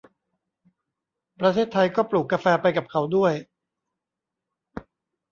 [1.39, 3.33] ประเทศไทยก็ปลูกกาแฟไปกับเขาด้วย